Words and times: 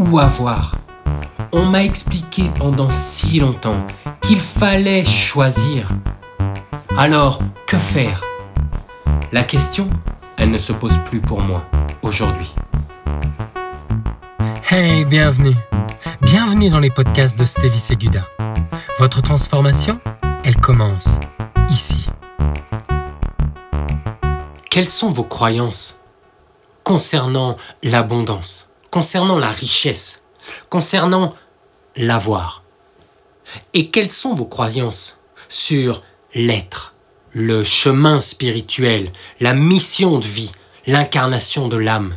ou 0.00 0.18
avoir. 0.18 0.76
On 1.52 1.66
m'a 1.66 1.84
expliqué 1.84 2.50
pendant 2.58 2.90
si 2.90 3.38
longtemps 3.38 3.86
qu'il 4.22 4.40
fallait 4.40 5.04
choisir. 5.04 5.90
Alors, 6.96 7.40
que 7.66 7.76
faire? 7.76 8.24
La 9.30 9.42
question, 9.42 9.90
elle 10.38 10.50
ne 10.50 10.58
se 10.58 10.72
pose 10.72 10.98
plus 11.04 11.20
pour 11.20 11.42
moi 11.42 11.62
aujourd'hui. 12.02 12.54
Hey, 14.70 15.04
bienvenue. 15.04 15.56
Bienvenue 16.22 16.70
dans 16.70 16.80
les 16.80 16.90
podcasts 16.90 17.38
de 17.38 17.44
Stevie 17.44 17.78
Seguda. 17.78 18.26
Votre 18.98 19.20
transformation, 19.20 20.00
elle 20.44 20.56
commence 20.56 21.18
ici. 21.68 22.08
Quelles 24.70 24.88
sont 24.88 25.12
vos 25.12 25.24
croyances 25.24 26.00
concernant 26.84 27.56
l'abondance, 27.82 28.69
concernant 28.90 29.38
la 29.38 29.50
richesse, 29.50 30.24
concernant 30.68 31.34
l'avoir 31.96 32.62
Et 33.74 33.88
quelles 33.90 34.12
sont 34.12 34.34
vos 34.34 34.46
croyances 34.46 35.20
sur 35.48 36.02
l'être, 36.34 36.94
le 37.32 37.64
chemin 37.64 38.20
spirituel, 38.20 39.12
la 39.40 39.54
mission 39.54 40.18
de 40.18 40.26
vie, 40.26 40.52
l'incarnation 40.86 41.68
de 41.68 41.76
l'âme? 41.76 42.16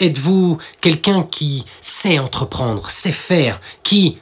Êtes-vous 0.00 0.58
quelqu'un 0.80 1.22
qui 1.22 1.64
sait 1.80 2.18
entreprendre, 2.18 2.88
sait 2.88 3.12
faire, 3.12 3.60
qui 3.82 4.20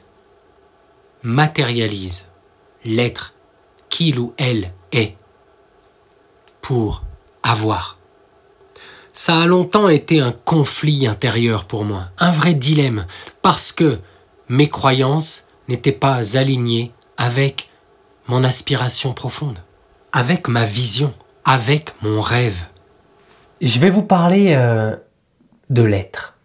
matérialise 1.21 2.29
l'être 2.83 3.33
qu'il 3.89 4.19
ou 4.19 4.33
elle 4.37 4.73
est 4.91 5.15
pour 6.61 7.03
avoir? 7.43 7.94
Ça 9.17 9.39
a 9.39 9.45
longtemps 9.45 9.87
été 9.87 10.19
un 10.19 10.33
conflit 10.33 11.07
intérieur 11.07 11.63
pour 11.67 11.85
moi, 11.85 12.09
un 12.17 12.31
vrai 12.31 12.53
dilemme, 12.53 13.05
parce 13.41 13.71
que 13.71 13.99
mes 14.49 14.67
croyances 14.67 15.47
n'étaient 15.69 15.93
pas 15.93 16.37
alignées 16.37 16.91
avec 17.15 17.69
mon 18.27 18.43
aspiration 18.43 19.13
profonde, 19.13 19.57
avec 20.11 20.49
ma 20.49 20.65
vision, 20.65 21.13
avec 21.45 21.93
mon 22.01 22.19
rêve. 22.19 22.65
Je 23.61 23.79
vais 23.79 23.89
vous 23.89 24.03
parler 24.03 24.53
euh, 24.53 24.97
de 25.69 25.81
l'être. 25.81 26.37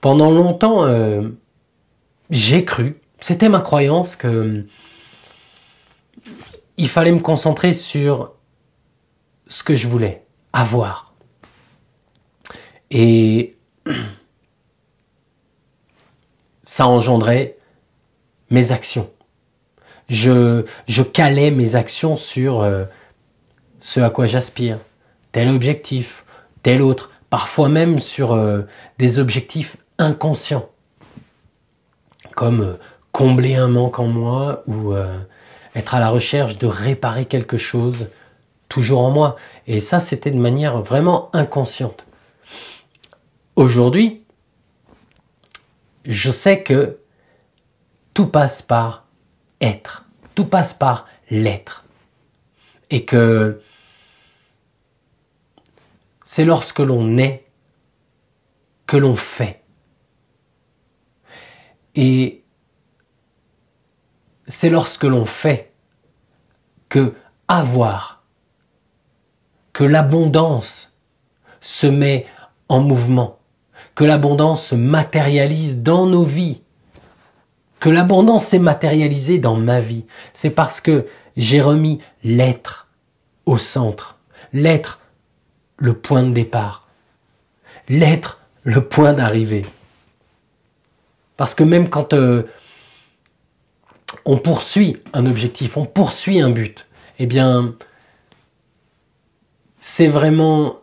Pendant 0.00 0.32
longtemps, 0.32 0.84
euh, 0.84 1.28
j'ai 2.28 2.64
cru, 2.64 3.00
c'était 3.20 3.48
ma 3.48 3.60
croyance 3.60 4.16
que 4.16 4.66
il 6.76 6.88
fallait 6.88 7.12
me 7.12 7.20
concentrer 7.20 7.72
sur 7.72 8.32
ce 9.46 9.62
que 9.62 9.76
je 9.76 9.86
voulais 9.86 10.23
avoir. 10.54 11.12
Et 12.90 13.56
ça 16.62 16.86
engendrait 16.86 17.58
mes 18.50 18.72
actions. 18.72 19.10
Je, 20.08 20.62
calais 21.02 21.50
mes 21.50 21.74
actions 21.74 22.16
sur 22.16 22.62
euh, 22.62 22.84
ce 23.80 24.00
à 24.00 24.10
quoi 24.10 24.26
j'aspire, 24.26 24.78
tel 25.32 25.48
objectif, 25.48 26.24
tel 26.62 26.82
autre 26.82 27.10
parfois 27.30 27.68
même 27.68 27.98
sur 27.98 28.32
euh, 28.32 28.62
des 28.98 29.18
objectifs 29.18 29.76
inconscients, 29.98 30.68
comme 32.36 32.60
euh, 32.60 32.74
combler 33.12 33.56
un 33.56 33.68
manque 33.68 33.98
en 33.98 34.06
moi 34.06 34.62
ou 34.66 34.92
être 35.74 35.94
à 35.94 36.00
la 36.00 36.08
recherche 36.08 36.58
de 36.58 36.66
réparer 36.66 37.26
quelque 37.26 37.56
chose 37.56 38.08
toujours 38.68 39.00
en 39.00 39.10
moi. 39.10 39.36
Et 39.66 39.80
ça, 39.80 40.00
c'était 40.00 40.30
de 40.30 40.38
manière 40.38 40.80
vraiment 40.80 41.30
inconsciente. 41.34 42.06
Aujourd'hui, 43.56 44.22
je 46.04 46.30
sais 46.30 46.62
que 46.62 46.98
tout 48.12 48.26
passe 48.26 48.62
par 48.62 49.06
être, 49.60 50.04
tout 50.34 50.44
passe 50.44 50.74
par 50.74 51.06
l'être. 51.30 51.84
Et 52.90 53.04
que 53.04 53.60
c'est 56.24 56.44
lorsque 56.44 56.80
l'on 56.80 57.16
est 57.18 57.46
que 58.86 58.96
l'on 58.96 59.16
fait. 59.16 59.62
Et 61.94 62.42
c'est 64.46 64.70
lorsque 64.70 65.04
l'on 65.04 65.24
fait 65.24 65.72
que 66.88 67.14
avoir, 67.48 68.23
que 69.74 69.84
l'abondance 69.84 70.96
se 71.60 71.86
met 71.86 72.26
en 72.70 72.80
mouvement, 72.80 73.38
que 73.94 74.04
l'abondance 74.04 74.64
se 74.68 74.74
matérialise 74.74 75.82
dans 75.82 76.06
nos 76.06 76.22
vies, 76.22 76.62
que 77.80 77.90
l'abondance 77.90 78.46
s'est 78.46 78.58
matérialisée 78.58 79.38
dans 79.38 79.56
ma 79.56 79.80
vie. 79.80 80.06
C'est 80.32 80.50
parce 80.50 80.80
que 80.80 81.06
j'ai 81.36 81.60
remis 81.60 82.00
l'être 82.22 82.86
au 83.44 83.58
centre, 83.58 84.16
l'être 84.54 85.00
le 85.76 85.92
point 85.92 86.22
de 86.22 86.32
départ, 86.32 86.88
l'être 87.88 88.40
le 88.62 88.80
point 88.80 89.12
d'arrivée. 89.12 89.66
Parce 91.36 91.54
que 91.54 91.64
même 91.64 91.90
quand 91.90 92.12
euh, 92.12 92.44
on 94.24 94.38
poursuit 94.38 94.98
un 95.12 95.26
objectif, 95.26 95.76
on 95.76 95.84
poursuit 95.84 96.40
un 96.40 96.50
but, 96.50 96.86
eh 97.18 97.26
bien, 97.26 97.74
c'est 99.86 100.08
vraiment 100.08 100.80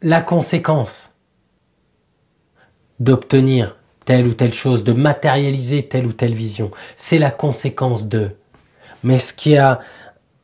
la 0.00 0.20
conséquence 0.20 1.12
d'obtenir 3.00 3.76
telle 4.04 4.28
ou 4.28 4.32
telle 4.32 4.54
chose, 4.54 4.84
de 4.84 4.92
matérialiser 4.92 5.88
telle 5.88 6.06
ou 6.06 6.12
telle 6.12 6.34
vision. 6.34 6.70
C'est 6.96 7.18
la 7.18 7.32
conséquence 7.32 8.08
de. 8.08 8.30
Mais 9.02 9.18
ce 9.18 9.34
qui 9.34 9.56
a 9.56 9.80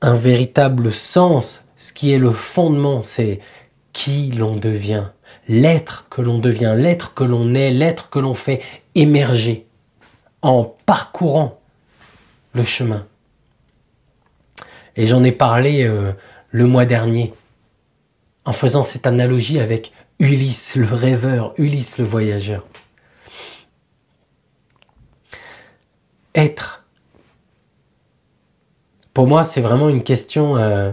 un 0.00 0.16
véritable 0.16 0.92
sens 0.92 1.64
ce 1.76 1.92
qui 1.92 2.12
est 2.12 2.18
le 2.18 2.32
fondement, 2.32 3.00
c'est 3.00 3.38
qui 3.92 4.32
l'on 4.32 4.56
devient, 4.56 5.10
l'être 5.46 6.08
que 6.10 6.20
l'on 6.20 6.40
devient, 6.40 6.74
l'être 6.76 7.14
que 7.14 7.22
l'on 7.22 7.54
est, 7.54 7.70
l'être 7.70 8.10
que 8.10 8.18
l'on 8.18 8.34
fait 8.34 8.60
émerger 8.96 9.66
en 10.42 10.64
parcourant 10.84 11.60
le 12.54 12.64
chemin. 12.64 13.06
Et 14.96 15.04
j'en 15.04 15.22
ai 15.22 15.32
parlé 15.32 15.84
euh, 15.84 16.12
le 16.50 16.66
mois 16.66 16.84
dernier 16.84 17.34
en 18.44 18.52
faisant 18.52 18.82
cette 18.82 19.06
analogie 19.06 19.58
avec 19.58 19.92
Ulysse 20.18 20.76
le 20.76 20.86
rêveur, 20.86 21.52
Ulysse 21.58 21.98
le 21.98 22.04
voyageur. 22.04 22.64
Être. 26.34 26.84
Pour 29.12 29.26
moi, 29.26 29.44
c'est 29.44 29.60
vraiment 29.60 29.88
une 29.88 30.02
question 30.02 30.56
euh, 30.56 30.92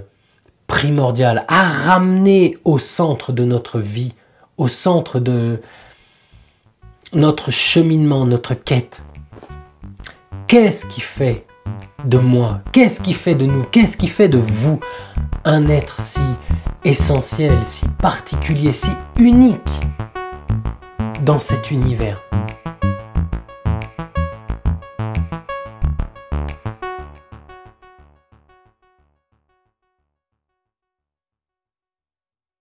primordial, 0.67 1.45
à 1.47 1.67
ramener 1.67 2.57
au 2.63 2.79
centre 2.79 3.31
de 3.31 3.43
notre 3.43 3.79
vie, 3.79 4.13
au 4.57 4.67
centre 4.67 5.19
de 5.19 5.61
notre 7.13 7.51
cheminement, 7.51 8.25
notre 8.25 8.53
quête. 8.55 9.03
Qu'est-ce 10.47 10.85
qui 10.85 11.01
fait 11.01 11.45
de 12.05 12.17
moi? 12.17 12.61
Qu'est-ce 12.71 13.01
qui 13.01 13.13
fait 13.13 13.35
de 13.35 13.45
nous? 13.45 13.63
Qu'est-ce 13.63 13.97
qui 13.97 14.07
fait 14.07 14.29
de 14.29 14.37
vous? 14.37 14.79
Un 15.45 15.67
être 15.67 16.01
si 16.01 16.21
essentiel, 16.83 17.63
si 17.63 17.87
particulier, 17.87 18.71
si 18.71 18.91
unique 19.17 19.79
dans 21.23 21.39
cet 21.39 21.71
univers 21.71 22.22